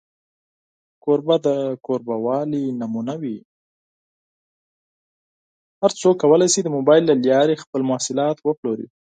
[5.81, 8.87] هر څوک کولی شي د مبایل له لارې خپل محصولات وپلوري.